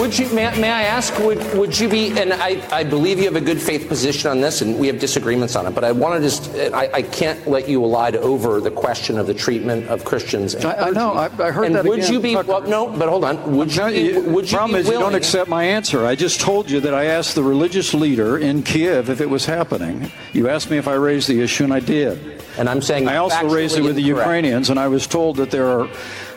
[0.00, 3.26] Would you, may, may, I ask, would, would you be, and I, I believe you
[3.26, 5.92] have a good faith position on this, and we have disagreements on it, but I
[5.92, 9.88] want to just, I, I can't let you elide over the question of the treatment
[9.88, 10.56] of Christians.
[10.56, 12.12] I, I, know, I, I heard and that would again.
[12.14, 14.86] you be, well, no, but hold on, would you, be, would you problem be is
[14.86, 16.06] willing, you don't accept my answer.
[16.06, 19.44] I just told you that I asked the religious leader in Kiev if it was
[19.44, 20.10] happening.
[20.32, 22.42] You asked me if I raised the issue, and I did.
[22.56, 24.02] And I'm saying I also raised it with the.
[24.02, 25.88] Ukrainians, and I was told that there are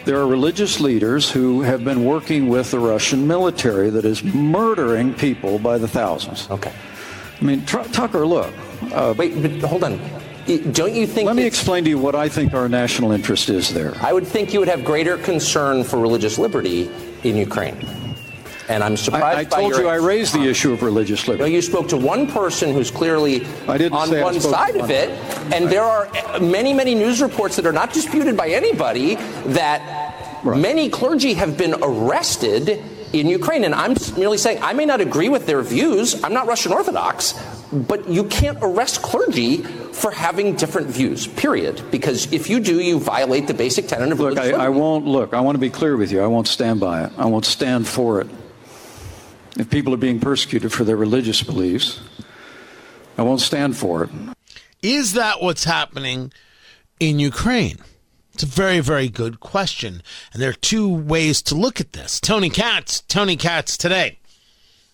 [0.05, 5.13] there are religious leaders who have been working with the Russian military that is murdering
[5.13, 6.49] people by the thousands.
[6.49, 6.73] Okay.
[7.39, 8.53] I mean, Tr- Tucker, look.
[8.91, 9.99] Uh, Wait, but hold on.
[10.73, 11.27] Don't you think?
[11.27, 13.93] Let me explain to you what I think our national interest is there.
[14.01, 16.91] I would think you would have greater concern for religious liberty
[17.23, 17.77] in Ukraine.
[18.69, 21.39] And I'm surprised I, I told you I raised the issue of religious liberty.
[21.39, 21.55] No, liberty.
[21.55, 25.09] you spoke to one person who's clearly I didn't on one side of it,
[25.53, 29.15] and there are many, many news reports that are not disputed by anybody
[29.47, 30.02] that
[30.43, 30.59] Right.
[30.59, 33.63] many clergy have been arrested in Ukraine.
[33.63, 36.21] And I'm merely saying I may not agree with their views.
[36.23, 37.33] I'm not Russian Orthodox,
[37.71, 41.27] but you can't arrest clergy for having different views.
[41.27, 41.81] Period.
[41.91, 45.05] Because if you do, you violate the basic tenet of Look, religious I, I won't
[45.05, 45.33] look.
[45.33, 46.21] I want to be clear with you.
[46.21, 47.13] I won't stand by it.
[47.17, 48.27] I won't stand for it.
[49.57, 52.01] If people are being persecuted for their religious beliefs,
[53.17, 54.09] I won't stand for it.
[54.81, 56.33] Is that what's happening
[56.99, 57.77] in Ukraine?
[58.33, 60.01] It's a very, very good question.
[60.33, 62.19] And there are two ways to look at this.
[62.19, 64.19] Tony Katz, Tony Katz today.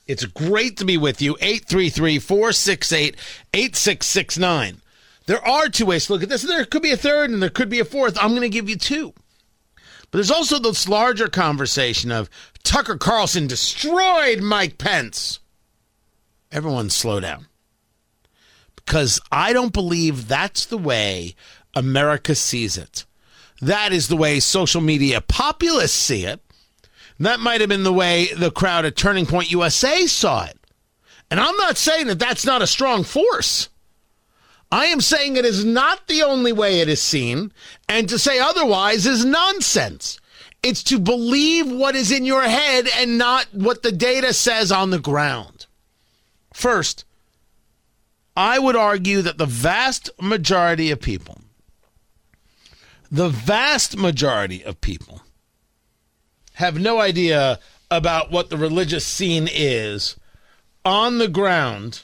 [0.07, 1.37] It's great to be with you.
[1.39, 3.15] 833 468
[3.53, 4.81] 8669.
[5.27, 6.41] There are two ways to look at this.
[6.41, 8.17] There could be a third and there could be a fourth.
[8.19, 9.13] I'm going to give you two.
[10.11, 12.29] But there's also this larger conversation of
[12.63, 15.39] Tucker Carlson destroyed Mike Pence.
[16.51, 17.45] Everyone slow down.
[18.75, 21.35] Because I don't believe that's the way
[21.75, 23.05] America sees it.
[23.61, 26.39] That is the way social media populists see it.
[27.19, 30.57] That might have been the way the crowd at Turning Point USA saw it.
[31.29, 33.69] And I'm not saying that that's not a strong force.
[34.71, 37.51] I am saying it is not the only way it is seen,
[37.87, 40.19] and to say otherwise is nonsense.
[40.61, 44.89] It's to believe what is in your head and not what the data says on
[44.89, 45.65] the ground.
[46.53, 47.05] First,
[48.35, 51.38] I would argue that the vast majority of people,
[53.11, 55.21] the vast majority of people,
[56.53, 57.59] have no idea
[57.89, 60.15] about what the religious scene is
[60.85, 62.03] on the ground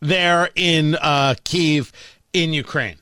[0.00, 1.92] there in uh, Kiev
[2.32, 2.96] in Ukraine.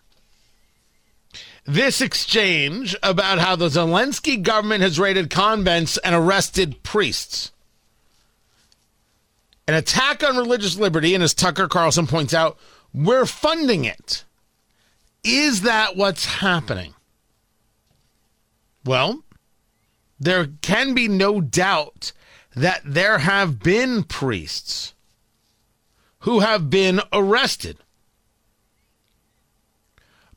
[1.65, 7.53] This exchange about how the Zelensky government has raided convents and arrested priests.
[9.67, 12.59] An attack on religious liberty, and as Tucker Carlson points out,
[12.93, 14.25] we're funding it.
[15.25, 16.95] Is that what's happening?
[18.85, 19.25] Well,
[20.21, 22.13] there can be no doubt
[22.55, 24.95] that there have been priests
[26.21, 27.79] who have been arrested.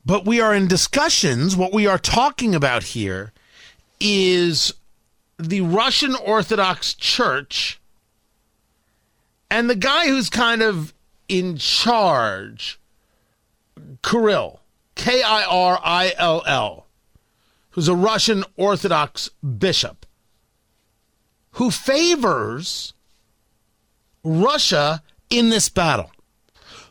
[0.04, 1.54] But we are in discussions.
[1.54, 3.32] What we are talking about here
[4.00, 4.72] is
[5.38, 7.78] the Russian Orthodox Church
[9.50, 10.94] and the guy who's kind of
[11.28, 12.80] in charge,
[14.02, 14.60] Kirill,
[15.08, 16.86] K I R I L L,
[17.70, 20.04] who's a Russian Orthodox bishop,
[21.52, 22.92] who favors
[24.22, 26.10] Russia in this battle.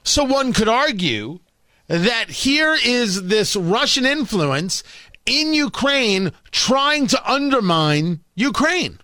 [0.03, 1.41] So one could argue
[1.85, 4.81] that here is this Russian influence
[5.27, 8.97] in Ukraine trying to undermine Ukraine.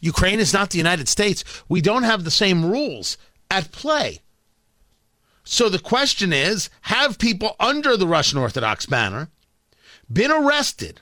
[0.00, 1.44] Ukraine is not the United States.
[1.68, 3.16] We don't have the same rules
[3.52, 4.18] at play.
[5.52, 9.30] So the question is have people under the Russian Orthodox banner
[10.10, 11.00] been arrested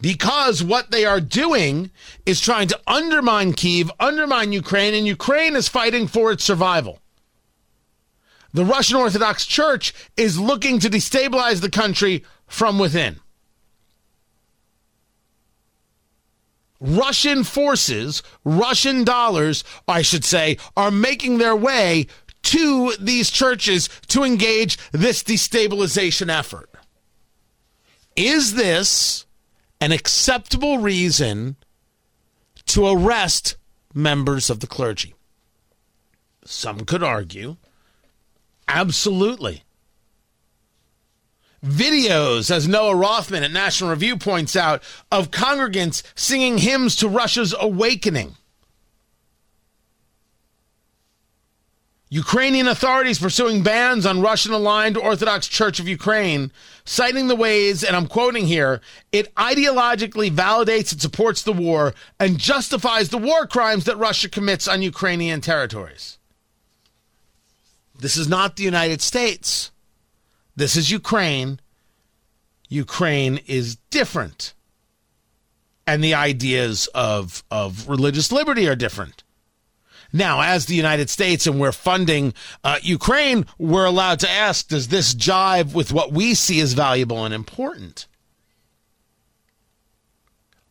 [0.00, 1.92] because what they are doing
[2.26, 6.98] is trying to undermine Kiev, undermine Ukraine, and Ukraine is fighting for its survival?
[8.52, 13.20] The Russian Orthodox Church is looking to destabilize the country from within.
[16.80, 22.06] Russian forces, Russian dollars, I should say, are making their way
[22.42, 26.70] to these churches to engage this destabilization effort.
[28.16, 29.26] Is this
[29.80, 31.56] an acceptable reason
[32.66, 33.56] to arrest
[33.94, 35.14] members of the clergy?
[36.44, 37.56] Some could argue
[38.66, 39.64] absolutely.
[41.64, 47.54] Videos, as Noah Rothman at National Review points out, of congregants singing hymns to Russia's
[47.58, 48.36] awakening.
[52.12, 56.50] Ukrainian authorities pursuing bans on Russian aligned Orthodox Church of Ukraine,
[56.84, 58.80] citing the ways, and I'm quoting here,
[59.12, 64.66] it ideologically validates and supports the war and justifies the war crimes that Russia commits
[64.66, 66.18] on Ukrainian territories.
[67.96, 69.70] This is not the United States.
[70.56, 71.60] This is Ukraine.
[72.68, 74.54] Ukraine is different.
[75.86, 79.24] And the ideas of, of religious liberty are different.
[80.12, 84.88] Now, as the United States and we're funding uh, Ukraine, we're allowed to ask does
[84.88, 88.06] this jive with what we see as valuable and important?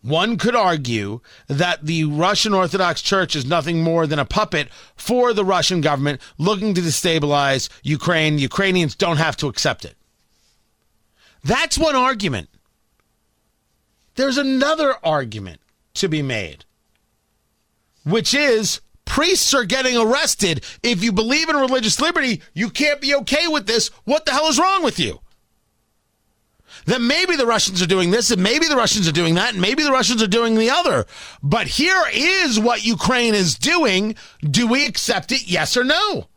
[0.01, 5.33] One could argue that the Russian Orthodox Church is nothing more than a puppet for
[5.33, 8.39] the Russian government looking to destabilize Ukraine.
[8.39, 9.95] Ukrainians don't have to accept it.
[11.43, 12.49] That's one argument.
[14.15, 15.61] There's another argument
[15.95, 16.65] to be made,
[18.05, 20.63] which is priests are getting arrested.
[20.83, 23.89] If you believe in religious liberty, you can't be okay with this.
[24.05, 25.19] What the hell is wrong with you?
[26.89, 29.61] Then maybe the Russians are doing this, and maybe the Russians are doing that, and
[29.61, 31.05] maybe the Russians are doing the other.
[31.43, 34.15] But here is what Ukraine is doing.
[34.41, 35.47] Do we accept it?
[35.47, 36.29] Yes or no?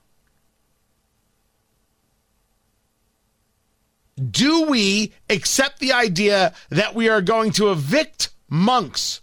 [4.31, 9.23] Do we accept the idea that we are going to evict monks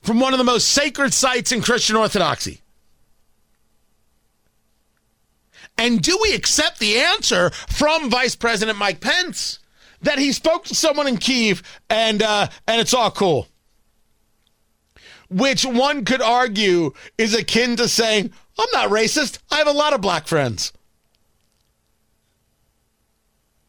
[0.00, 2.62] from one of the most sacred sites in Christian Orthodoxy?
[5.78, 9.60] And do we accept the answer from Vice President Mike Pence
[10.04, 13.48] that he spoke to someone in Kiev and uh, and it's all cool?
[15.28, 19.38] Which one could argue is akin to saying, "I'm not racist.
[19.50, 20.72] I have a lot of black friends."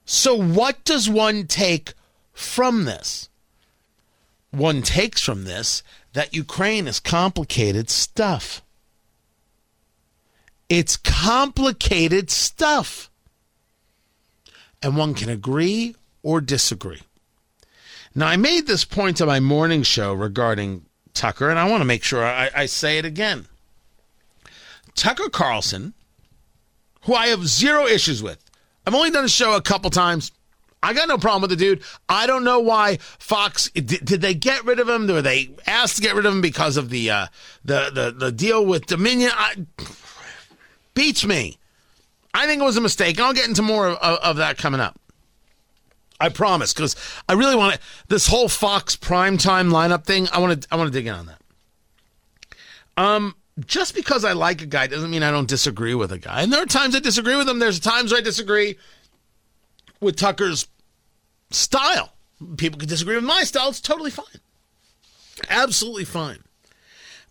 [0.06, 1.94] So, what does one take
[2.32, 3.30] from this?
[4.52, 5.82] One takes from this
[6.14, 8.62] that Ukraine is complicated stuff.
[10.70, 13.10] It's complicated stuff.
[14.82, 15.96] And one can agree
[16.26, 17.04] or disagree.
[18.16, 21.86] Now, I made this point on my morning show regarding Tucker, and I want to
[21.86, 23.46] make sure I, I say it again.
[24.96, 25.94] Tucker Carlson,
[27.04, 28.44] who I have zero issues with,
[28.88, 30.32] I've only done a show a couple times.
[30.82, 31.84] I got no problem with the dude.
[32.10, 35.06] I don't know why Fox did, did they get rid of him?
[35.06, 37.28] Were they asked to get rid of him because of the uh,
[37.64, 39.32] the, the the deal with Dominion?
[39.34, 39.66] I,
[40.96, 41.58] beats me.
[42.34, 43.20] I think it was a mistake.
[43.20, 45.00] I'll get into more of, of that coming up.
[46.20, 46.96] I promise, because
[47.28, 47.80] I really want to.
[48.08, 50.68] This whole Fox primetime lineup thing, I want to.
[50.72, 51.42] I want to dig in on that.
[52.98, 53.36] Um,
[53.66, 56.42] just because I like a guy doesn't mean I don't disagree with a guy.
[56.42, 57.60] And there are times I disagree with him.
[57.60, 58.78] There's times where I disagree
[60.00, 60.68] with Tucker's
[61.52, 62.14] style.
[62.58, 63.70] People can disagree with my style.
[63.70, 64.26] It's totally fine.
[65.50, 66.40] Absolutely fine.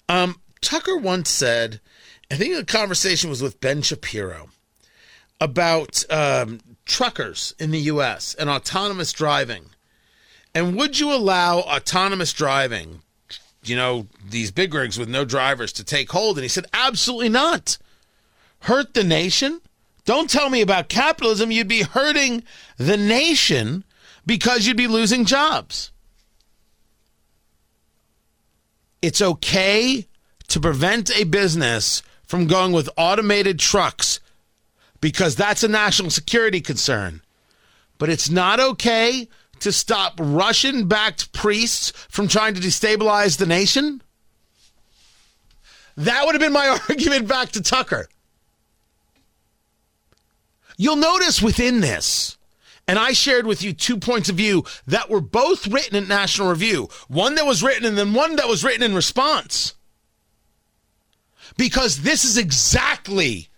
[0.08, 1.80] Um, Tucker once said,
[2.30, 4.48] I think the conversation was with Ben Shapiro
[5.40, 8.34] about um, truckers in the U.S.
[8.34, 9.66] and autonomous driving.
[10.54, 13.02] And would you allow autonomous driving,
[13.64, 16.36] you know, these big rigs with no drivers to take hold?
[16.36, 17.78] And he said, absolutely not.
[18.60, 19.60] Hurt the nation?
[20.04, 21.50] Don't tell me about capitalism.
[21.50, 22.44] You'd be hurting
[22.76, 23.84] the nation
[24.26, 25.90] because you'd be losing jobs.
[29.02, 30.06] It's okay
[30.48, 34.20] to prevent a business from going with automated trucks
[35.04, 37.20] because that's a national security concern.
[37.98, 39.28] But it's not okay
[39.60, 44.00] to stop Russian backed priests from trying to destabilize the nation.
[45.98, 48.08] That would have been my argument back to Tucker.
[50.78, 52.38] You'll notice within this,
[52.88, 56.48] and I shared with you two points of view that were both written in National
[56.48, 59.74] Review one that was written and then one that was written in response.
[61.58, 63.50] Because this is exactly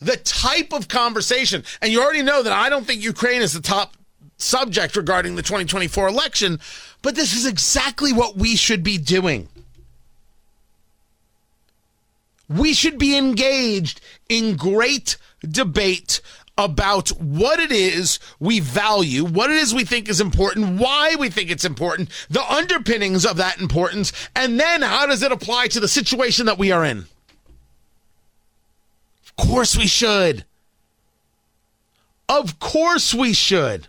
[0.00, 3.62] the type of conversation, and you already know that I don't think Ukraine is the
[3.62, 3.96] top
[4.36, 6.60] subject regarding the 2024 election,
[7.02, 9.48] but this is exactly what we should be doing.
[12.48, 16.20] We should be engaged in great debate
[16.58, 21.28] about what it is we value, what it is we think is important, why we
[21.28, 25.80] think it's important, the underpinnings of that importance, and then how does it apply to
[25.80, 27.06] the situation that we are in?
[29.38, 30.44] Of course we should.
[32.28, 33.88] Of course we should.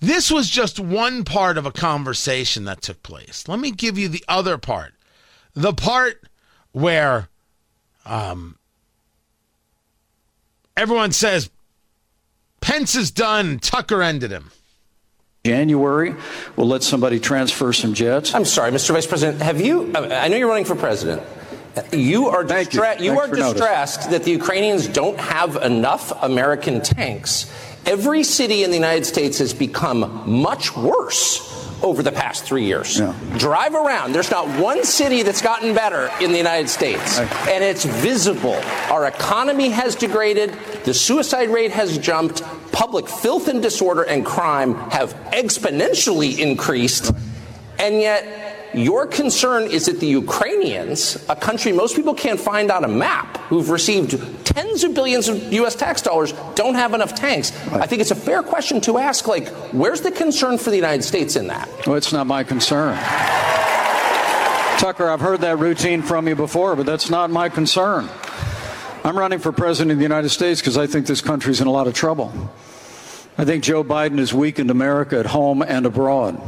[0.00, 3.46] This was just one part of a conversation that took place.
[3.46, 4.94] Let me give you the other part.
[5.54, 6.24] The part
[6.72, 7.28] where
[8.04, 8.58] um,
[10.76, 11.50] everyone says
[12.60, 14.50] Pence is done, Tucker ended him.
[15.44, 16.14] January,
[16.56, 18.34] we'll let somebody transfer some jets.
[18.34, 18.92] I'm sorry, Mr.
[18.92, 19.42] Vice President.
[19.42, 19.92] Have you?
[19.94, 21.22] I know you're running for president.
[21.92, 23.12] You are, distra- you.
[23.12, 27.50] you are distressed that the Ukrainians don't have enough American tanks.
[27.86, 31.50] Every city in the United States has become much worse
[31.82, 32.98] over the past three years.
[32.98, 33.14] Yeah.
[33.38, 34.12] Drive around.
[34.12, 37.18] There's not one city that's gotten better in the United States.
[37.18, 38.54] And it's visible.
[38.90, 40.54] Our economy has degraded.
[40.84, 42.42] The suicide rate has jumped.
[42.70, 47.12] Public filth and disorder and crime have exponentially increased.
[47.78, 52.84] And yet, your concern is that the Ukrainians, a country most people can't find on
[52.84, 54.10] a map, who've received
[54.44, 55.74] tens of billions of U.S.
[55.74, 57.52] tax dollars, don't have enough tanks.
[57.68, 57.82] Right.
[57.82, 61.02] I think it's a fair question to ask, like, where's the concern for the United
[61.02, 61.68] States in that?
[61.86, 62.96] Well, it's not my concern.
[64.78, 68.08] Tucker, I've heard that routine from you before, but that's not my concern.
[69.04, 71.70] I'm running for president of the United States because I think this country's in a
[71.70, 72.32] lot of trouble.
[73.36, 76.40] I think Joe Biden has weakened America at home and abroad.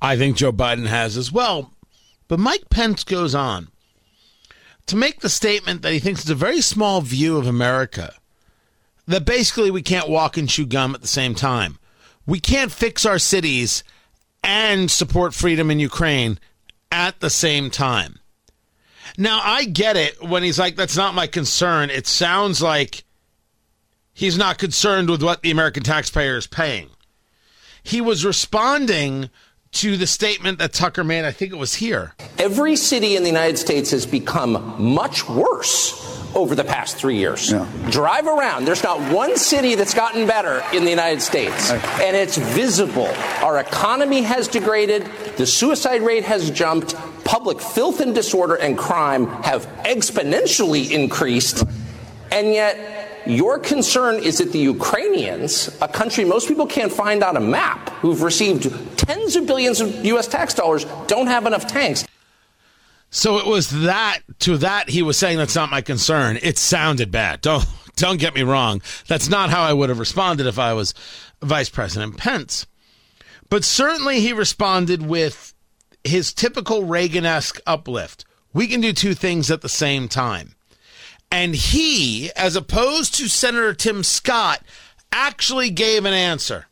[0.00, 1.72] I think Joe Biden has as well.
[2.28, 3.68] But Mike Pence goes on
[4.86, 8.14] to make the statement that he thinks it's a very small view of America.
[9.06, 11.78] That basically we can't walk and chew gum at the same time.
[12.26, 13.82] We can't fix our cities
[14.44, 16.38] and support freedom in Ukraine
[16.92, 18.18] at the same time.
[19.16, 21.90] Now, I get it when he's like, that's not my concern.
[21.90, 23.04] It sounds like
[24.12, 26.90] he's not concerned with what the American taxpayer is paying.
[27.82, 29.30] He was responding
[29.72, 32.14] to the statement that Tucker made, I think it was here.
[32.38, 37.50] Every city in the United States has become much worse over the past three years.
[37.50, 37.66] Yeah.
[37.90, 38.64] Drive around.
[38.64, 41.70] There's not one city that's gotten better in the United States.
[41.70, 43.08] And it's visible.
[43.42, 45.06] Our economy has degraded.
[45.36, 46.94] The suicide rate has jumped.
[47.24, 51.64] Public filth and disorder and crime have exponentially increased.
[52.30, 57.36] And yet, your concern is that the Ukrainians, a country most people can't find on
[57.36, 60.26] a map, who've received tens of billions of U.S.
[60.26, 62.06] tax dollars, don't have enough tanks.
[63.10, 66.38] So it was that to that he was saying that's not my concern.
[66.42, 67.40] It sounded bad.
[67.40, 67.66] Don't
[67.96, 68.80] don't get me wrong.
[69.08, 70.94] That's not how I would have responded if I was
[71.42, 72.66] Vice President Pence.
[73.50, 75.54] But certainly he responded with
[76.04, 78.24] his typical Reagan-esque uplift.
[78.52, 80.54] We can do two things at the same time.
[81.30, 84.62] And he, as opposed to Senator Tim Scott,
[85.12, 86.66] actually gave an answer.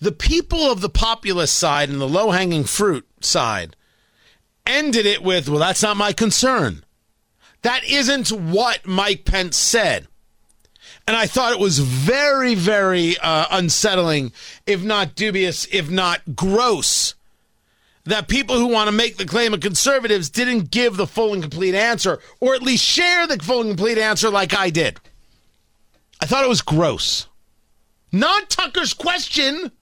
[0.00, 3.74] The people of the populist side and the low hanging fruit side
[4.64, 6.84] ended it with, well, that's not my concern.
[7.62, 10.06] That isn't what Mike Pence said.
[11.06, 14.32] And I thought it was very, very uh, unsettling,
[14.66, 17.14] if not dubious, if not gross,
[18.08, 21.42] that people who want to make the claim of conservatives didn't give the full and
[21.42, 24.98] complete answer, or at least share the full and complete answer like I did.
[26.20, 27.26] I thought it was gross.
[28.10, 29.72] Not Tucker's question.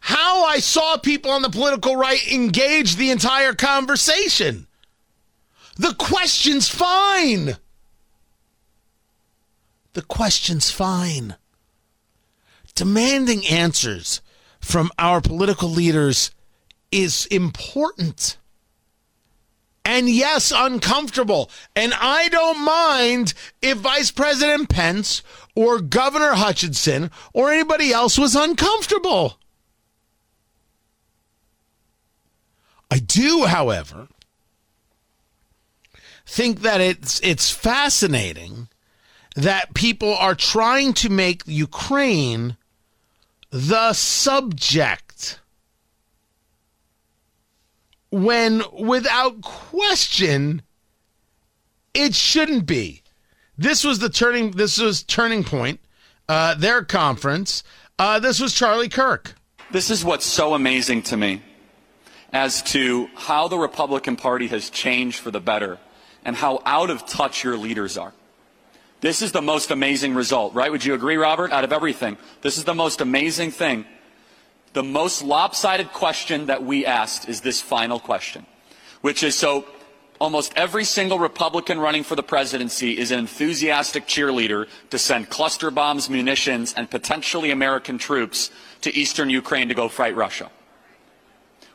[0.00, 4.66] How I saw people on the political right engage the entire conversation.
[5.76, 7.58] The question's fine.
[9.92, 11.36] The question's fine.
[12.74, 14.22] Demanding answers
[14.60, 16.30] from our political leaders
[16.94, 18.38] is important.
[19.84, 21.50] And yes, uncomfortable.
[21.76, 25.22] And I don't mind if Vice President Pence
[25.54, 29.38] or Governor Hutchinson or anybody else was uncomfortable.
[32.90, 34.06] I do, however,
[36.24, 38.68] think that it's it's fascinating
[39.34, 42.56] that people are trying to make Ukraine
[43.50, 45.03] the subject
[48.14, 50.62] when without question
[51.92, 53.02] it shouldn't be.
[53.58, 55.80] This was the turning this was turning point.
[56.28, 57.64] Uh, their conference.
[57.98, 59.34] Uh, this was Charlie Kirk.
[59.72, 61.42] This is what's so amazing to me
[62.32, 65.78] as to how the Republican Party has changed for the better
[66.24, 68.12] and how out of touch your leaders are.
[69.00, 70.70] This is the most amazing result, right?
[70.70, 71.52] Would you agree, Robert?
[71.52, 73.84] Out of everything, this is the most amazing thing
[74.74, 78.44] the most lopsided question that we asked is this final question,
[79.00, 79.64] which is so
[80.20, 85.70] almost every single Republican running for the presidency is an enthusiastic cheerleader to send cluster
[85.70, 88.50] bombs, munitions, and potentially American troops
[88.80, 90.50] to eastern Ukraine to go fight Russia.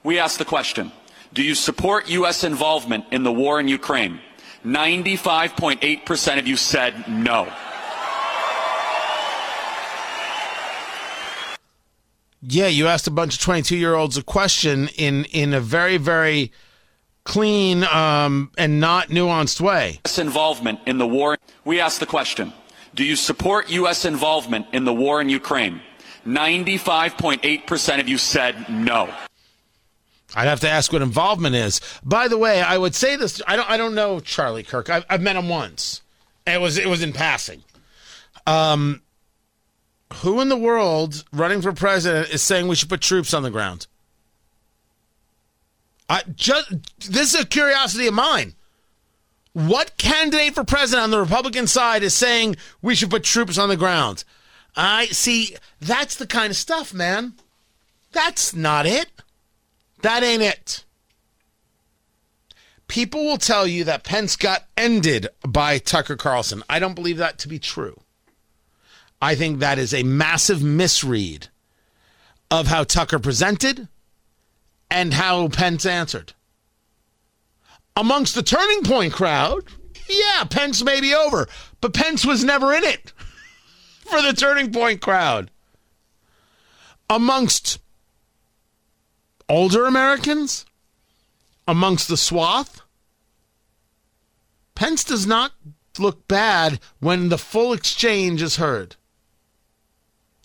[0.03, 0.91] We asked the question,
[1.33, 2.43] do you support U.S.
[2.43, 4.19] involvement in the war in Ukraine?
[4.65, 7.51] 95.8% of you said no.
[12.41, 15.97] Yeah, you asked a bunch of 22 year olds a question in in a very
[15.97, 16.51] very
[17.23, 19.99] clean um, and not nuanced way.
[20.05, 20.17] U.S.
[20.17, 21.37] involvement in the war.
[21.65, 22.53] We asked the question
[22.95, 24.05] Do you support U.S.
[24.05, 25.81] involvement in the war in Ukraine?
[26.25, 29.09] 95.8% of you said no.
[30.35, 31.81] I'd have to ask what involvement is.
[32.03, 33.41] By the way, I would say this.
[33.47, 33.69] I don't.
[33.69, 34.89] I don't know Charlie Kirk.
[34.89, 36.01] I've, I've met him once.
[36.45, 36.77] It was.
[36.77, 37.63] It was in passing.
[38.45, 39.01] Um,
[40.15, 43.51] who in the world running for president is saying we should put troops on the
[43.51, 43.87] ground?
[46.09, 46.71] I just.
[47.11, 48.55] This is a curiosity of mine.
[49.53, 53.69] What candidate for president on the Republican side is saying we should put troops on
[53.69, 54.23] the ground?
[54.75, 55.55] I see.
[55.79, 57.33] That's the kind of stuff, man.
[58.11, 59.09] That's not it.
[60.01, 60.83] That ain't it.
[62.87, 66.63] People will tell you that Pence got ended by Tucker Carlson.
[66.67, 67.99] I don't believe that to be true.
[69.21, 71.49] I think that is a massive misread
[72.49, 73.87] of how Tucker presented
[74.89, 76.33] and how Pence answered.
[77.95, 79.63] Amongst the turning point crowd,
[80.09, 81.47] yeah, Pence may be over,
[81.81, 83.13] but Pence was never in it
[83.99, 85.51] for the turning point crowd.
[87.09, 87.79] Amongst
[89.49, 90.65] older Americans,
[91.67, 92.81] amongst the swath,
[94.75, 95.51] Pence does not
[95.97, 98.95] look bad when the full exchange is heard.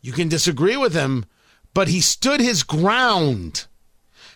[0.05, 1.25] You can disagree with him,
[1.73, 3.67] but he stood his ground.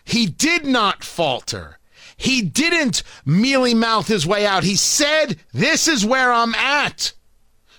[0.03, 1.77] He did not falter.
[2.17, 4.63] He didn't mealy mouth his way out.
[4.63, 7.13] He said, This is where I'm at.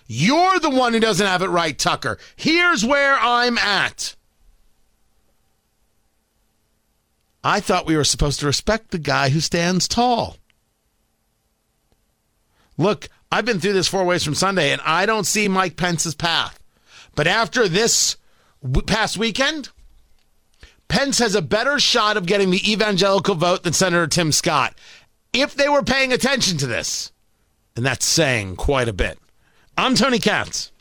[0.07, 2.17] You're the one who doesn't have it right, Tucker.
[2.37, 4.15] Here's where I'm at.
[7.43, 10.37] I thought we were supposed to respect the guy who stands tall.
[12.79, 16.15] Look, I've been through this four ways from Sunday, and I don't see Mike Pence's
[16.15, 16.60] path.
[17.15, 18.17] But after this
[18.87, 19.71] past weekend,
[20.89, 24.75] Pence has a better shot of getting the evangelical vote than Senator Tim Scott
[25.33, 27.13] if they were paying attention to this.
[27.77, 29.19] And that's saying quite a bit.
[29.79, 30.73] I'm Tony Katz.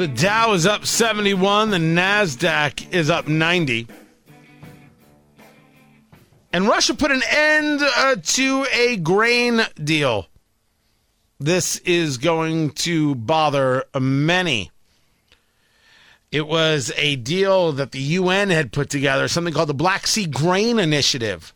[0.00, 3.86] The Dow is up 71, the NASDAQ is up 90.
[6.54, 10.28] And Russia put an end uh, to a grain deal.
[11.38, 14.70] This is going to bother many.
[16.32, 20.24] It was a deal that the UN had put together, something called the Black Sea
[20.24, 21.52] Grain Initiative.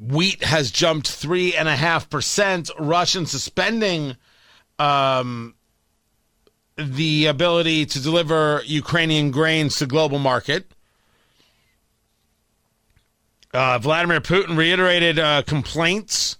[0.00, 2.70] Wheat has jumped three and a half percent.
[2.78, 4.16] Russian suspending
[4.78, 5.54] um,
[6.76, 10.70] the ability to deliver Ukrainian grains to global market.
[13.52, 16.36] Uh, Vladimir Putin reiterated uh, complaints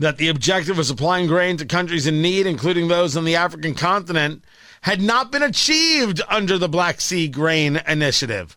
[0.00, 3.74] that the objective of supplying grain to countries in need, including those on the African
[3.74, 4.42] continent,
[4.80, 8.56] had not been achieved under the Black Sea Grain Initiative.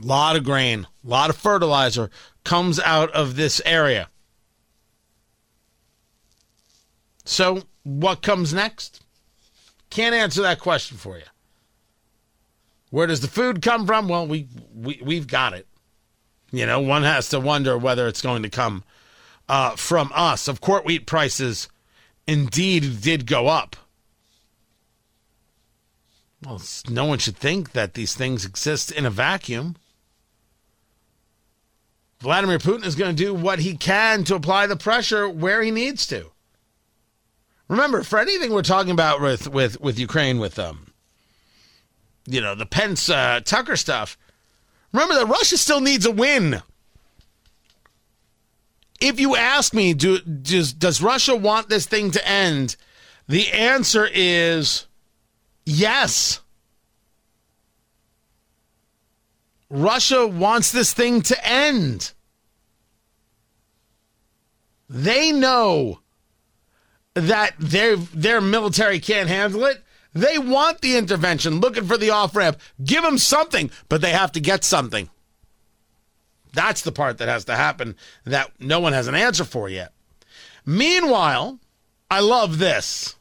[0.00, 2.10] A lot of grain, a lot of fertilizer
[2.44, 4.10] comes out of this area.
[7.26, 9.02] So, what comes next?
[9.90, 11.24] Can't answer that question for you.
[12.90, 14.08] Where does the food come from?
[14.08, 15.66] Well, we, we we've got it.
[16.52, 18.84] You know, one has to wonder whether it's going to come
[19.48, 20.46] uh, from us.
[20.46, 21.68] Of course, wheat prices
[22.28, 23.74] indeed did go up.
[26.44, 29.74] Well, no one should think that these things exist in a vacuum.
[32.20, 35.72] Vladimir Putin is going to do what he can to apply the pressure where he
[35.72, 36.30] needs to.
[37.68, 40.92] Remember, for anything we're talking about with with with Ukraine, with um,
[42.26, 44.16] you know, the Pence uh, Tucker stuff.
[44.92, 46.62] Remember that Russia still needs a win.
[49.00, 52.76] If you ask me, do does does Russia want this thing to end?
[53.28, 54.86] The answer is
[55.64, 56.40] yes.
[59.68, 62.12] Russia wants this thing to end.
[64.88, 66.00] They know
[67.16, 69.82] that their their military can't handle it.
[70.12, 72.58] They want the intervention, looking for the off ramp.
[72.82, 75.08] Give them something, but they have to get something.
[76.52, 79.92] That's the part that has to happen that no one has an answer for yet.
[80.64, 81.58] Meanwhile,
[82.10, 83.15] I love this.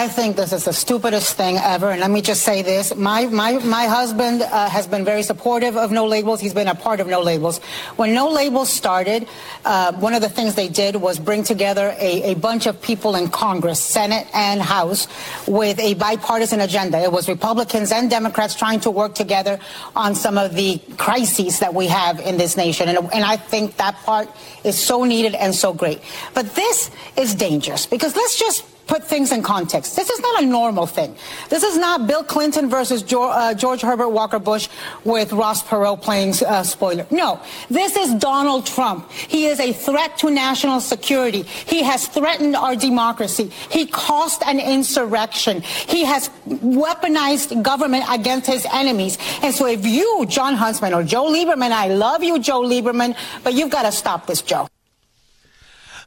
[0.00, 1.90] I think this is the stupidest thing ever.
[1.90, 2.96] And let me just say this.
[2.96, 6.40] My, my, my husband uh, has been very supportive of No Labels.
[6.40, 7.58] He's been a part of No Labels.
[7.96, 9.28] When No Labels started,
[9.66, 13.14] uh, one of the things they did was bring together a, a bunch of people
[13.14, 15.06] in Congress, Senate and House,
[15.46, 16.98] with a bipartisan agenda.
[16.98, 19.58] It was Republicans and Democrats trying to work together
[19.94, 22.88] on some of the crises that we have in this nation.
[22.88, 24.30] And, and I think that part
[24.64, 26.00] is so needed and so great.
[26.32, 29.94] But this is dangerous because let's just put things in context.
[29.94, 31.14] This is not a normal thing.
[31.48, 34.68] This is not Bill Clinton versus George, uh, George Herbert Walker Bush
[35.04, 37.06] with Ross Perot playing uh, spoiler.
[37.08, 39.08] No, this is Donald Trump.
[39.12, 41.42] He is a threat to national security.
[41.42, 43.52] He has threatened our democracy.
[43.70, 45.62] He caused an insurrection.
[45.62, 49.18] He has weaponized government against his enemies.
[49.42, 53.54] And so if you, Jon Huntsman or Joe Lieberman, I love you, Joe Lieberman, but
[53.54, 54.66] you've got to stop this, Joe.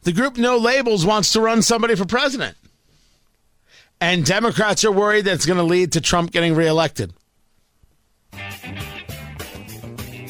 [0.02, 2.58] The group No Labels wants to run somebody for president.
[4.02, 7.14] And Democrats are worried that it's going to lead to Trump getting reelected.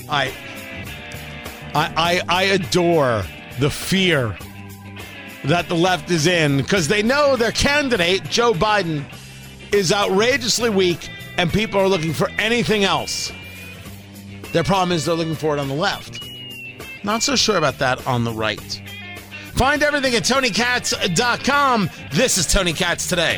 [0.09, 0.31] I,
[1.73, 3.23] I, I adore
[3.59, 4.37] the fear
[5.45, 9.03] that the left is in because they know their candidate, Joe Biden,
[9.73, 13.31] is outrageously weak and people are looking for anything else.
[14.51, 16.23] Their problem is they're looking for it on the left.
[17.03, 18.81] Not so sure about that on the right.
[19.53, 21.89] Find everything at TonyKatz.com.
[22.11, 23.37] This is Tony Katz today.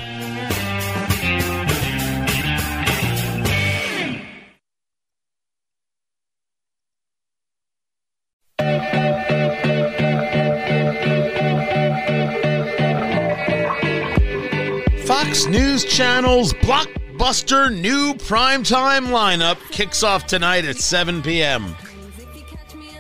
[15.05, 21.75] Fox News Channel's blockbuster new primetime lineup kicks off tonight at 7 p.m.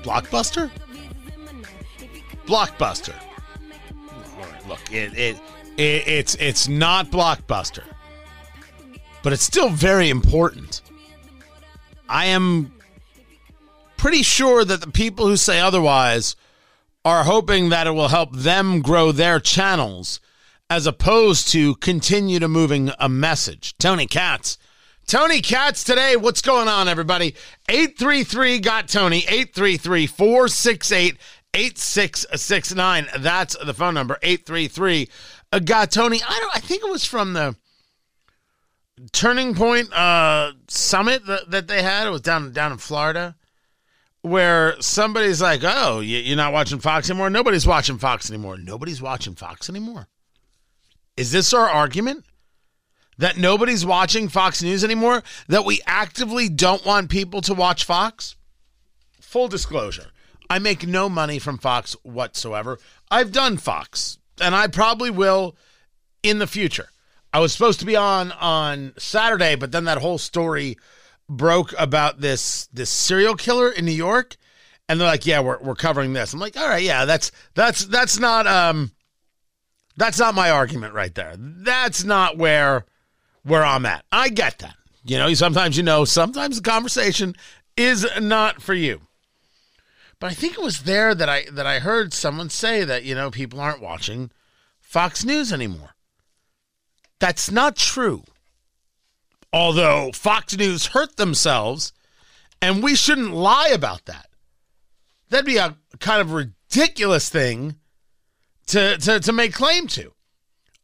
[0.03, 0.69] Blockbuster?
[2.45, 3.15] Blockbuster.
[4.67, 5.37] Look, it, it,
[5.77, 7.83] it it's it's not Blockbuster,
[9.23, 10.81] but it's still very important.
[12.07, 12.71] I am
[13.97, 16.35] pretty sure that the people who say otherwise
[17.03, 20.19] are hoping that it will help them grow their channels
[20.69, 23.77] as opposed to continue to moving a message.
[23.77, 24.57] Tony Katz.
[25.07, 26.15] Tony Katz today.
[26.15, 27.35] What's going on, everybody?
[27.69, 31.17] 833 got Tony, 833 468
[31.55, 33.07] 8669.
[33.19, 35.09] That's the phone number, 833
[35.51, 36.21] uh, got Tony.
[36.27, 37.55] I don't I think it was from the
[39.11, 42.07] Turning Point uh, summit that, that they had.
[42.07, 43.35] It was down down in Florida
[44.21, 48.57] where somebody's like, "Oh, you're not watching Fox anymore." Nobody's watching Fox anymore.
[48.57, 50.07] Nobody's watching Fox anymore.
[51.17, 52.25] Is this our argument?
[53.17, 55.23] That nobody's watching Fox News anymore?
[55.47, 58.35] That we actively don't want people to watch Fox?
[59.21, 60.11] Full disclosure,
[60.49, 62.79] I make no money from Fox whatsoever.
[63.09, 65.55] I've done Fox, and I probably will
[66.23, 66.89] in the future.
[67.33, 70.77] I was supposed to be on on Saturday, but then that whole story
[71.27, 74.37] broke about this this serial killer in New York,
[74.87, 77.85] and they're like, "Yeah, we're we're covering this." I'm like, "All right, yeah, that's that's
[77.85, 78.91] that's not um
[79.97, 81.35] that's not my argument right there.
[81.37, 82.85] That's not where
[83.43, 84.05] where I'm at.
[84.11, 84.75] I get that.
[85.03, 87.35] You know, sometimes you know, sometimes the conversation
[87.77, 89.01] is not for you.
[90.25, 93.13] But I think it was there that I that I heard someone say that, you
[93.13, 94.31] know, people aren't watching
[94.81, 95.91] Fox News anymore.
[97.19, 98.23] That's not true.
[99.53, 101.93] Although Fox News hurt themselves,
[102.59, 104.25] and we shouldn't lie about that.
[105.29, 107.75] That'd be a kind of ridiculous thing
[108.65, 110.11] to, to, to make claim to.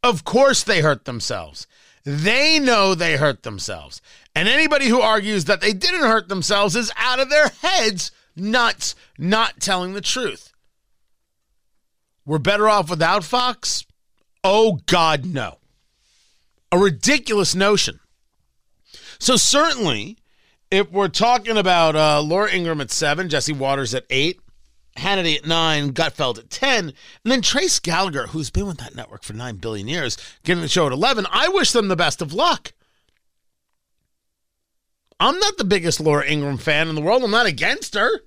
[0.04, 1.66] Of course, they hurt themselves.
[2.04, 4.00] They know they hurt themselves.
[4.36, 8.94] And anybody who argues that they didn't hurt themselves is out of their heads, nuts,
[9.18, 10.52] not telling the truth.
[12.24, 13.84] We're better off without Fox?
[14.44, 15.58] Oh, God, no.
[16.70, 18.00] A ridiculous notion.
[19.18, 20.18] So, certainly,
[20.70, 24.40] if we're talking about uh, Laura Ingraham at seven, Jesse Watters at eight,
[24.96, 29.22] Hannity at nine, Gutfeld at 10, and then Trace Gallagher, who's been with that network
[29.22, 31.26] for nine billion years, getting the show at 11.
[31.30, 32.72] I wish them the best of luck.
[35.22, 37.22] I'm not the biggest Laura Ingraham fan in the world.
[37.22, 38.20] I'm not against her.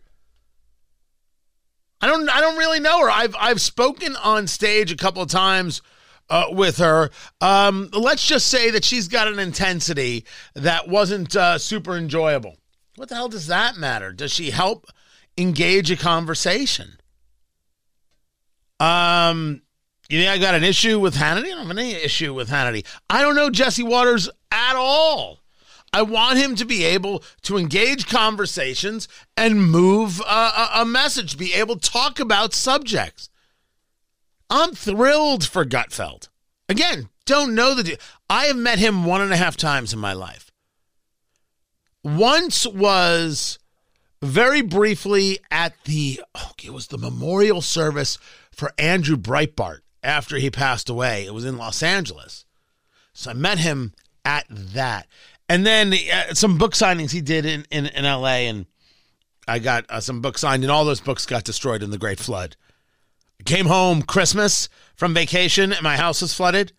[2.01, 3.09] I don't I don't really know her.
[3.09, 5.81] I've I've spoken on stage a couple of times
[6.29, 7.09] uh, with her.
[7.41, 12.57] Um, let's just say that she's got an intensity that wasn't uh, super enjoyable.
[12.95, 14.11] What the hell does that matter?
[14.11, 14.87] Does she help
[15.37, 16.97] engage a conversation.
[18.79, 19.61] Um,
[20.09, 21.45] you think I got an issue with Hannity?
[21.45, 22.85] I don't have any issue with Hannity.
[23.09, 25.39] I don't know Jesse Watters at all.
[25.95, 31.53] I want him to be able to engage conversations and move a, a, message, be
[31.53, 33.29] able to talk about subjects.
[34.49, 36.27] I'm thrilled for Gutfeld.
[36.67, 37.99] Again, don't know the dude.
[38.29, 40.51] I have met him one and a half times in my life.
[42.03, 43.57] Once was
[44.21, 48.17] very briefly at the oh, it was the memorial service
[48.51, 51.25] for Andrew Breitbart after he passed away.
[51.25, 52.43] It was in Los Angeles.
[53.13, 53.93] So I met him
[54.25, 55.07] at that.
[55.47, 58.65] And then uh, some book signings he did in, in, in LA, and
[59.47, 62.19] I got uh, some books signed, and all those books got destroyed in the Great
[62.19, 62.55] Flood.
[63.45, 66.73] Came home Christmas from vacation, and my house was flooded.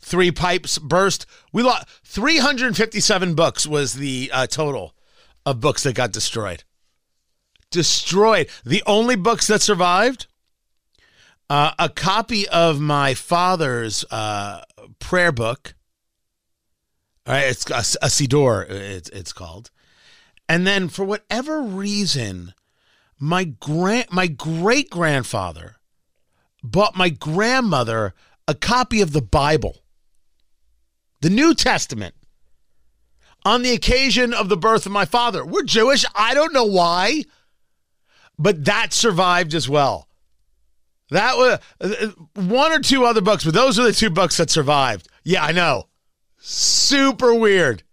[0.00, 1.26] Three pipes burst.
[1.52, 4.96] We lost 357 books was the uh, total
[5.46, 6.64] of books that got destroyed.
[7.70, 8.48] Destroyed.
[8.64, 10.26] The only books that survived
[11.48, 14.62] uh, a copy of my father's uh,
[14.98, 15.74] prayer book.
[17.26, 19.70] All right, it's a, a Siddur, it's, it's called.
[20.48, 22.52] And then for whatever reason,
[23.18, 25.76] my grand my great grandfather
[26.64, 28.14] bought my grandmother
[28.48, 29.84] a copy of the Bible,
[31.20, 32.16] the New Testament,
[33.44, 35.44] on the occasion of the birth of my father.
[35.44, 36.04] We're Jewish.
[36.16, 37.24] I don't know why,
[38.36, 40.08] but that survived as well.
[41.10, 44.50] That was uh, one or two other books, but those are the two books that
[44.50, 45.08] survived.
[45.22, 45.86] Yeah, I know.
[46.44, 47.84] Super weird.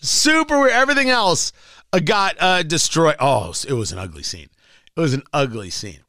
[0.00, 0.72] Super weird.
[0.72, 1.52] Everything else
[1.92, 3.16] uh, got uh, destroyed.
[3.20, 4.48] Oh, it was an ugly scene.
[4.96, 6.00] It was an ugly scene.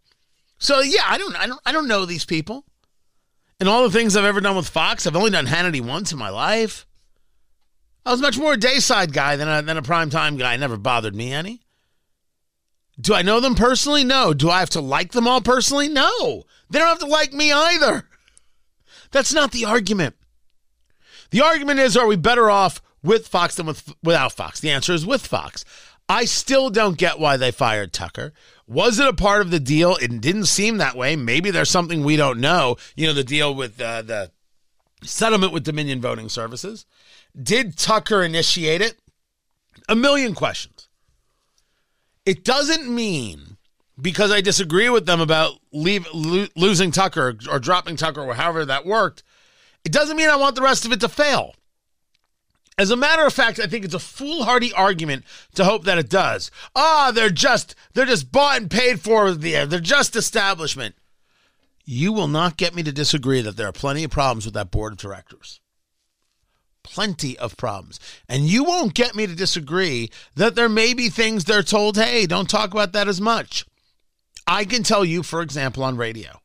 [0.60, 2.64] So yeah, I don't, I don't, I don't know these people.
[3.60, 6.18] And all the things I've ever done with Fox, I've only done Hannity once in
[6.18, 6.86] my life.
[8.06, 10.54] I was much more a dayside guy than a, than a primetime guy.
[10.54, 11.62] It never bothered me any.
[13.00, 14.06] Do I know them personally?
[14.06, 14.34] No.
[14.34, 15.90] Do I have to like them all personally?
[15.90, 16.44] No.
[16.70, 18.08] They don't have to like me either.
[19.12, 20.16] That's not the argument.
[21.32, 24.60] The argument is are we better off with Fox than with, without Fox?
[24.60, 25.64] The answer is with Fox.
[26.08, 28.34] I still don't get why they fired Tucker.
[28.68, 29.96] Was it a part of the deal?
[29.96, 31.16] It didn't seem that way.
[31.16, 32.78] Maybe there's something we don't know.
[32.96, 34.32] You know, the deal with uh, the
[35.04, 36.86] settlement with Dominion Voting Services.
[37.42, 39.00] Did Tucker initiate it?
[39.90, 40.90] A million questions.
[42.26, 43.58] It doesn't mean
[44.00, 48.66] because I disagree with them about leave, lo- losing Tucker or dropping Tucker or however
[48.66, 49.24] that worked.
[49.86, 51.56] It doesn't mean I want the rest of it to fail.
[52.78, 56.10] As a matter of fact, I think it's a foolhardy argument to hope that it
[56.10, 56.52] does.
[56.76, 60.96] Ah, they're just they're just bought and paid for the they're just establishment.
[61.86, 64.72] You will not get me to disagree that there are plenty of problems with that
[64.72, 65.62] board of directors
[66.86, 68.00] plenty of problems.
[68.30, 72.26] And you won't get me to disagree that there may be things they're told, hey,
[72.28, 73.66] don't talk about that as much.
[74.48, 76.40] I can tell you, for example, on radio,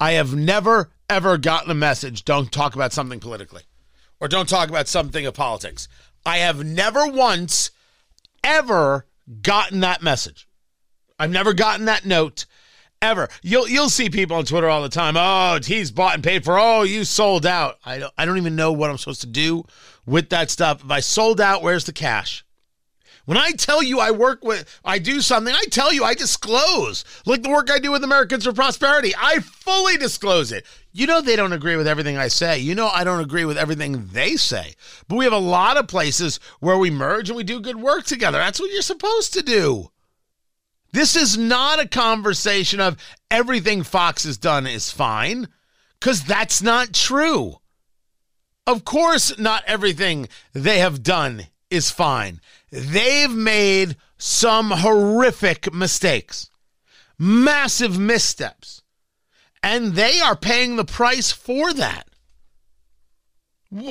[0.00, 3.62] I have never, ever gotten a message, don't talk about something politically
[4.20, 5.88] or don't talk about something of politics.
[6.26, 7.70] I have never once,
[8.42, 9.06] ever
[9.42, 10.48] gotten that message.
[11.18, 12.46] I've never gotten that note
[13.00, 13.28] ever.
[13.42, 15.16] You'll you'll see people on Twitter all the time.
[15.16, 16.58] Oh, he's bought and paid for.
[16.58, 17.78] Oh, you sold out.
[17.84, 19.64] I don't I don't even know what I'm supposed to do
[20.06, 20.84] with that stuff.
[20.84, 22.44] If I sold out, where's the cash?
[23.28, 27.04] When I tell you I work with, I do something, I tell you I disclose.
[27.26, 30.64] Like the work I do with Americans for Prosperity, I fully disclose it.
[30.92, 32.58] You know they don't agree with everything I say.
[32.58, 34.72] You know I don't agree with everything they say.
[35.08, 38.06] But we have a lot of places where we merge and we do good work
[38.06, 38.38] together.
[38.38, 39.90] That's what you're supposed to do.
[40.92, 42.96] This is not a conversation of
[43.30, 45.48] everything Fox has done is fine,
[46.00, 47.58] because that's not true.
[48.66, 52.40] Of course, not everything they have done is fine.
[52.70, 56.50] They've made some horrific mistakes,
[57.18, 58.82] massive missteps,
[59.62, 62.08] and they are paying the price for that.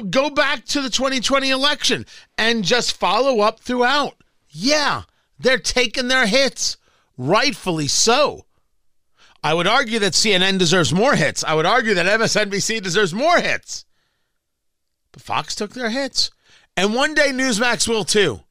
[0.10, 2.06] Go back to the 2020 election
[2.38, 4.16] and just follow up throughout.
[4.50, 5.04] Yeah,
[5.40, 6.78] they're taking their hits
[7.16, 8.46] rightfully so.
[9.44, 11.44] I would argue that CNN deserves more hits.
[11.44, 13.86] I would argue that MSNBC deserves more hits.
[15.12, 16.32] But Fox took their hits.
[16.78, 18.42] And one day Newsmax will too.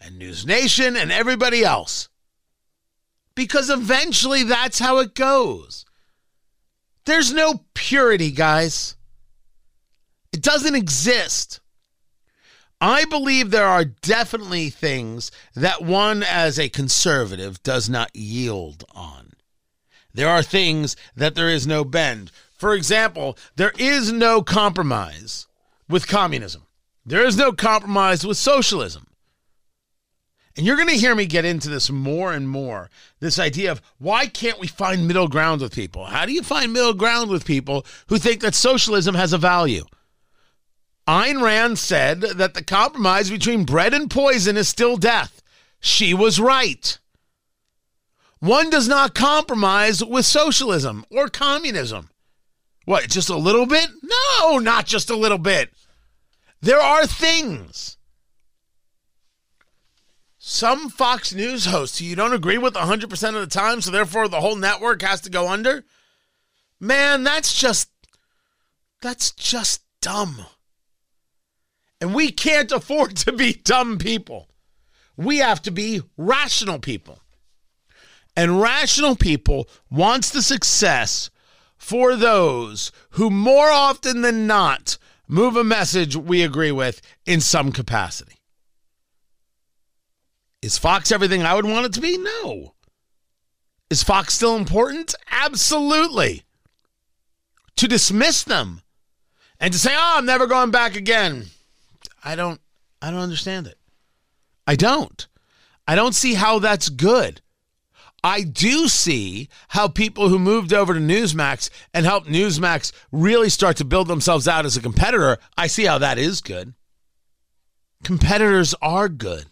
[0.00, 2.10] And News Nation and everybody else.
[3.34, 5.86] Because eventually that's how it goes.
[7.06, 8.96] There's no purity, guys.
[10.32, 11.60] It doesn't exist.
[12.80, 19.32] I believe there are definitely things that one, as a conservative, does not yield on.
[20.12, 22.30] There are things that there is no bend.
[22.58, 25.46] For example, there is no compromise
[25.88, 26.63] with communism,
[27.06, 29.06] there is no compromise with socialism.
[30.56, 32.88] And you're going to hear me get into this more and more.
[33.18, 36.04] This idea of why can't we find middle ground with people?
[36.04, 39.84] How do you find middle ground with people who think that socialism has a value?
[41.08, 45.42] Ayn Rand said that the compromise between bread and poison is still death.
[45.80, 46.98] She was right.
[48.38, 52.10] One does not compromise with socialism or communism
[52.84, 53.88] What, just a little bit?
[54.02, 55.70] No, not just a little bit.
[56.64, 57.98] There are things.
[60.38, 64.40] Some Fox News hosts you don't agree with 100% of the time, so therefore the
[64.40, 65.84] whole network has to go under.
[66.80, 67.90] Man, that's just
[69.02, 70.46] that's just dumb.
[72.00, 74.48] And we can't afford to be dumb people.
[75.18, 77.20] We have to be rational people.
[78.34, 81.28] And rational people wants the success
[81.76, 84.96] for those who more often than not
[85.28, 88.36] move a message we agree with in some capacity.
[90.62, 92.16] Is Fox everything I would want it to be?
[92.16, 92.74] No.
[93.90, 95.14] Is Fox still important?
[95.30, 96.42] Absolutely.
[97.76, 98.80] To dismiss them
[99.60, 101.46] and to say, "Oh, I'm never going back again."
[102.22, 102.60] I don't
[103.02, 103.78] I don't understand it.
[104.66, 105.26] I don't.
[105.86, 107.42] I don't see how that's good.
[108.24, 113.76] I do see how people who moved over to Newsmax and helped Newsmax really start
[113.76, 116.72] to build themselves out as a competitor, I see how that is good.
[118.02, 119.44] Competitors are good.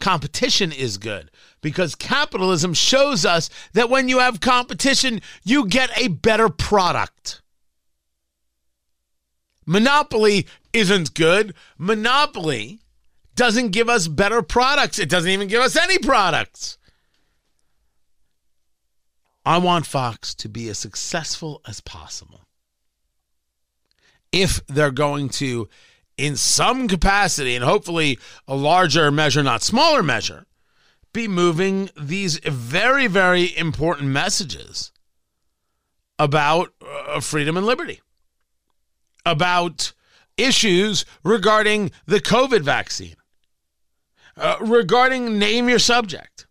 [0.00, 1.30] Competition is good
[1.62, 7.40] because capitalism shows us that when you have competition, you get a better product.
[9.64, 11.54] Monopoly isn't good.
[11.78, 12.80] Monopoly
[13.34, 16.76] doesn't give us better products, it doesn't even give us any products.
[19.44, 22.42] I want Fox to be as successful as possible.
[24.32, 25.68] If they're going to,
[26.16, 30.46] in some capacity, and hopefully a larger measure, not smaller measure,
[31.12, 34.92] be moving these very, very important messages
[36.18, 38.00] about uh, freedom and liberty,
[39.24, 39.92] about
[40.36, 43.16] issues regarding the COVID vaccine,
[44.36, 46.46] uh, regarding name your subject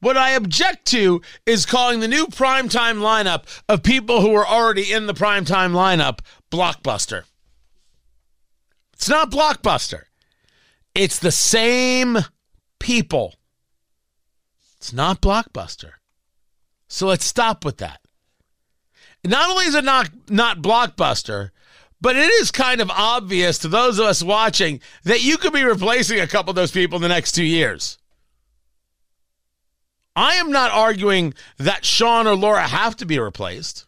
[0.00, 4.92] what I object to is calling the new primetime lineup of people who are already
[4.92, 7.24] in the primetime lineup blockbuster.
[8.92, 10.04] It's not blockbuster.
[10.94, 12.18] It's the same
[12.78, 13.34] people.
[14.76, 15.92] It's not blockbuster.
[16.88, 18.00] So let's stop with that.
[19.24, 21.50] Not only is it not not blockbuster,
[22.00, 25.64] but it is kind of obvious to those of us watching that you could be
[25.64, 27.98] replacing a couple of those people in the next two years.
[30.16, 33.84] I am not arguing that Sean or Laura have to be replaced.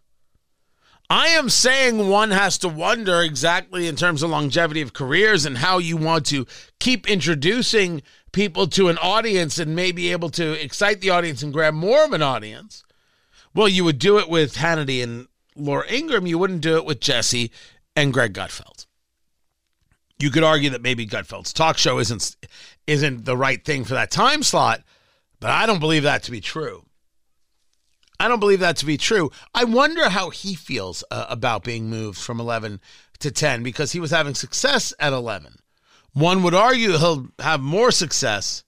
[1.11, 5.57] I am saying one has to wonder exactly in terms of longevity of careers and
[5.57, 6.47] how you want to
[6.79, 11.73] keep introducing people to an audience and maybe able to excite the audience and grab
[11.73, 12.85] more of an audience.
[13.55, 16.27] Well, you would do it with Hannity and Laura Ingraham.
[16.27, 17.51] You wouldn't do it with Jesse
[17.97, 18.85] and Greg Gutfeld.
[20.19, 22.37] You could argue that maybe Gutfeld's talk show isn't
[22.87, 24.83] isn't the right thing for that time slot,
[25.40, 26.85] but I don't believe that to be true.
[28.20, 29.31] I don't believe that to be true.
[29.55, 32.81] I wonder how he feels uh, about being moved from 11
[33.20, 35.59] to 10 because he was having success at 11.
[36.14, 38.64] One would argue he'll have more success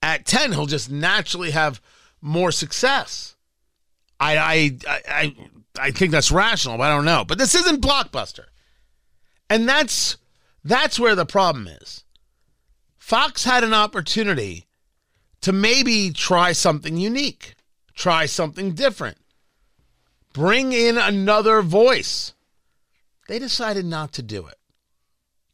[0.00, 0.52] at 10.
[0.52, 1.80] He'll just naturally have
[2.22, 3.36] more success.
[4.18, 5.36] I I I
[5.78, 7.24] I think that's rational, but I don't know.
[7.26, 8.44] But this isn't blockbuster.
[9.50, 10.16] And that's
[10.64, 12.04] that's where the problem is.
[12.96, 14.66] Fox had an opportunity
[15.42, 17.54] to maybe try something unique,
[17.94, 19.18] try something different,
[20.32, 22.32] bring in another voice.
[23.28, 24.56] They decided not to do it.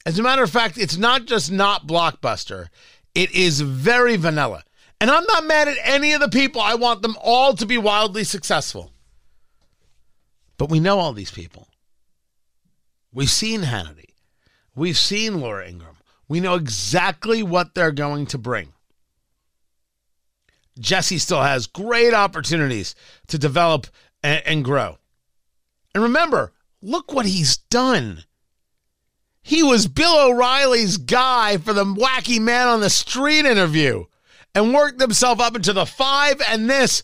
[0.06, 2.68] As a matter of fact, it's not just not blockbuster,
[3.14, 4.64] it is very vanilla.
[5.00, 6.60] And I'm not mad at any of the people.
[6.60, 8.92] I want them all to be wildly successful.
[10.56, 11.68] But we know all these people.
[13.12, 14.14] We've seen Hannity.
[14.74, 15.96] We've seen Laura Ingraham.
[16.28, 18.72] We know exactly what they're going to bring.
[20.78, 22.94] Jesse still has great opportunities
[23.28, 23.86] to develop
[24.22, 24.98] and, and grow.
[25.94, 28.24] And remember, look what he's done.
[29.42, 34.04] He was Bill O'Reilly's guy for the wacky man on the street interview
[34.54, 37.02] and worked himself up into the five and this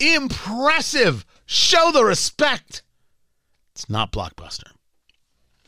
[0.00, 1.24] impressive.
[1.46, 2.82] Show the respect.
[3.72, 4.72] It's not blockbuster.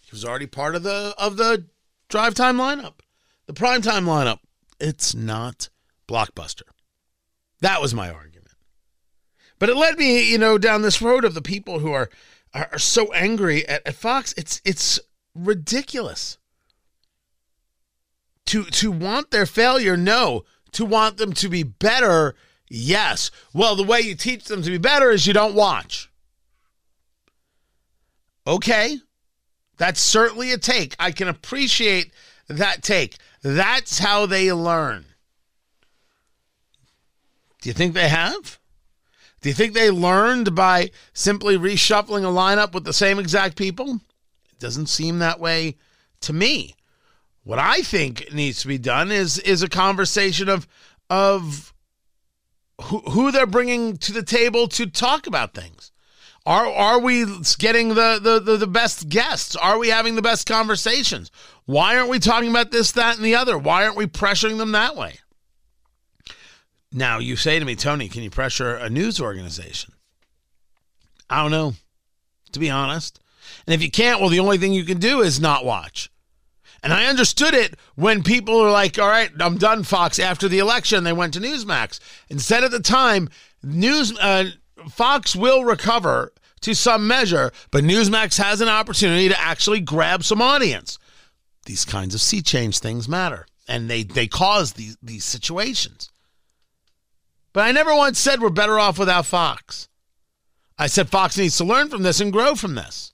[0.03, 1.67] He was already part of the of the
[2.09, 2.95] drive time lineup,
[3.47, 4.39] the prime time lineup.
[4.81, 5.69] It's not
[6.09, 6.63] blockbuster.
[7.65, 8.51] That was my argument.
[9.59, 12.11] But it led me, you know, down this road of the people who are
[12.53, 14.35] are, so angry at, at Fox.
[14.37, 15.01] It's it's
[15.35, 16.37] ridiculous.
[18.49, 20.45] To to want their failure, no.
[20.73, 22.35] To want them to be better,
[22.69, 23.31] yes.
[23.55, 26.11] Well, the way you teach them to be better is you don't watch.
[28.47, 28.99] Okay.
[29.79, 30.97] That's certainly a take.
[30.99, 32.13] I can appreciate
[32.47, 33.17] that take.
[33.41, 35.07] That's how they learn.
[37.65, 38.59] Do you think they have?
[39.41, 44.01] Do you think they learned by simply reshuffling a lineup with the same exact people?
[44.51, 45.79] It doesn't seem that way
[46.21, 46.75] to me.
[47.43, 50.69] What I think needs to be done is is a conversation of
[51.09, 51.73] of
[52.83, 55.91] who, who they're bringing to the table to talk about things.
[56.45, 57.25] Are are we
[57.57, 59.57] getting the, the, the, the best guests?
[59.57, 61.31] Are we having the best conversations?
[61.65, 63.57] Why aren't we talking about this, that, and the other?
[63.57, 65.21] Why aren't we pressuring them that way?
[66.97, 69.93] Now, you say to me, Tony, can you pressure a news organization?
[71.29, 71.75] I don't know,
[72.53, 73.19] to be honest.
[73.67, 76.09] And if you can't, well, the only thing you can do is not watch.
[76.85, 80.21] And I understood it when people are like, all right, I'm done, Fox.
[80.21, 81.99] After the election, they went to Newsmax.
[82.31, 83.29] And said at the time,
[83.65, 84.51] News uh,
[84.89, 90.41] Fox will recover to some measure, but Newsmax has an opportunity to actually grab some
[90.41, 91.01] audience.
[91.67, 96.11] These kinds of sea change things matter, and they, they cause these, these situations.
[97.55, 99.89] But I never once said we're better off without Fox.
[100.77, 103.13] I said Fox needs to learn from this and grow from this.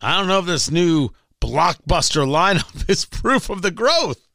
[0.00, 4.28] I don't know if this new blockbuster lineup is proof of the growth.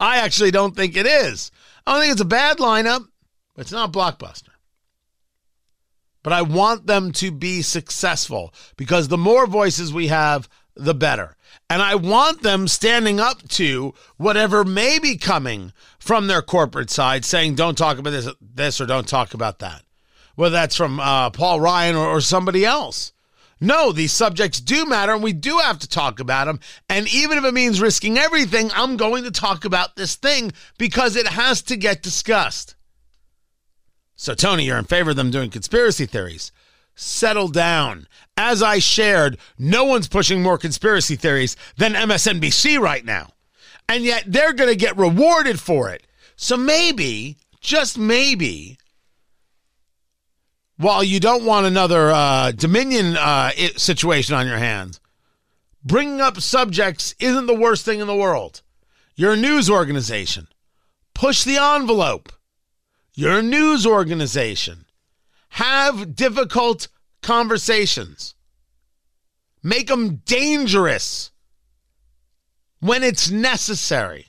[0.00, 1.52] I actually don't think it is.
[1.86, 3.06] I don't think it's a bad lineup,
[3.54, 4.48] but it's not blockbuster.
[6.22, 11.36] But I want them to be successful because the more voices we have, the better.
[11.70, 17.24] And I want them standing up to whatever may be coming from their corporate side,
[17.24, 19.84] saying, don't talk about this, this or don't talk about that.
[20.34, 23.12] Whether that's from uh, Paul Ryan or, or somebody else.
[23.60, 26.58] No, these subjects do matter and we do have to talk about them.
[26.88, 31.14] And even if it means risking everything, I'm going to talk about this thing because
[31.14, 32.74] it has to get discussed.
[34.16, 36.50] So, Tony, you're in favor of them doing conspiracy theories.
[37.02, 38.06] Settle down.
[38.36, 43.30] As I shared, no one's pushing more conspiracy theories than MSNBC right now.
[43.88, 46.06] And yet they're going to get rewarded for it.
[46.36, 48.76] So maybe, just maybe,
[50.76, 55.00] while you don't want another uh, Dominion uh, situation on your hands,
[55.82, 58.60] bringing up subjects isn't the worst thing in the world.
[59.16, 60.48] You're a news organization.
[61.14, 62.30] Push the envelope.
[63.14, 64.84] You're a news organization.
[65.50, 66.88] Have difficult
[67.22, 68.34] conversations.
[69.62, 71.32] Make them dangerous
[72.80, 74.26] when it's necessary.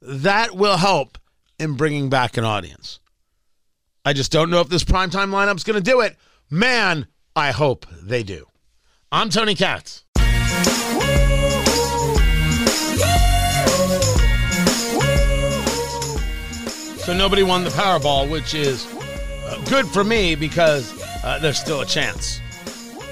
[0.00, 1.18] That will help
[1.58, 3.00] in bringing back an audience.
[4.04, 6.16] I just don't know if this primetime lineup's going to do it.
[6.50, 8.46] Man, I hope they do.
[9.12, 10.04] I'm Tony Katz.
[17.02, 18.86] So nobody won the Powerball, which is
[19.46, 22.40] uh, good for me because uh, there's still a chance.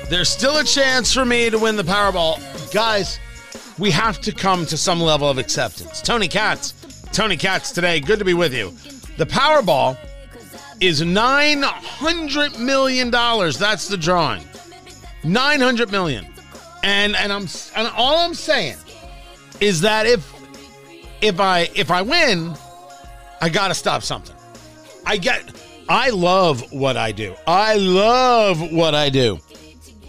[0.08, 2.38] There's still a chance for me to win the Powerball.
[2.72, 3.18] Guys,
[3.80, 6.00] we have to come to some level of acceptance.
[6.02, 6.72] Tony Katz,
[7.12, 7.98] Tony Katz today.
[7.98, 8.70] Good to be with you.
[9.16, 9.98] The Powerball
[10.80, 13.10] is $900 million.
[13.10, 14.44] That's the drawing.
[15.24, 16.26] 900 million.
[16.84, 18.76] And and I'm and all I'm saying
[19.60, 20.32] is that if
[21.20, 22.56] if I if I win,
[23.40, 24.36] I got to stop something.
[25.06, 25.50] I get,
[25.88, 27.34] I love what I do.
[27.46, 29.38] I love what I do.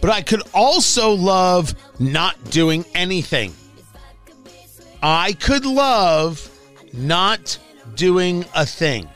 [0.02, 3.54] But I could also love not doing anything.
[5.02, 6.48] I could love
[6.94, 7.58] not
[7.96, 9.08] doing a thing.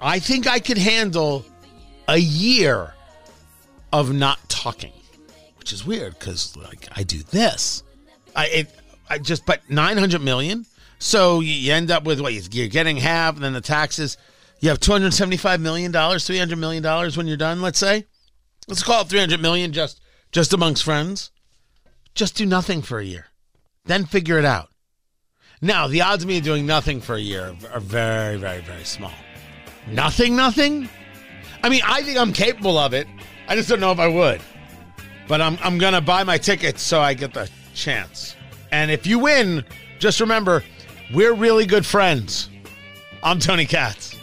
[0.00, 1.44] I think I could handle
[2.08, 2.92] a year
[3.92, 4.92] of not talking,
[5.58, 7.82] which is weird because like I do this.
[8.36, 10.66] I it, I just but 900 million
[10.98, 14.16] so you end up with what you're getting half, and then the taxes.
[14.60, 17.60] You have two hundred seventy-five million dollars, three hundred million dollars when you're done.
[17.60, 18.06] Let's say,
[18.68, 20.00] let's call it three hundred million just
[20.32, 21.30] just amongst friends.
[22.14, 23.26] Just do nothing for a year,
[23.84, 24.70] then figure it out.
[25.60, 29.12] Now the odds of me doing nothing for a year are very, very, very small.
[29.88, 30.88] Nothing, nothing.
[31.62, 33.06] I mean, I think I'm capable of it.
[33.48, 34.40] I just don't know if I would.
[35.26, 38.36] But I'm I'm gonna buy my tickets so I get the chance.
[38.70, 39.64] And if you win,
[39.98, 40.62] just remember
[41.14, 42.50] we're really good friends.
[43.22, 44.13] I'm Tony Katz.